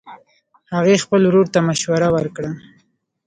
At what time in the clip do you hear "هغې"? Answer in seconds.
0.75-0.95